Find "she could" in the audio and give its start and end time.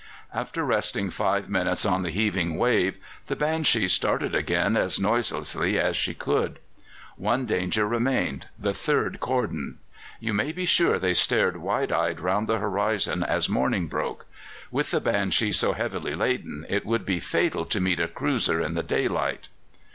5.95-6.57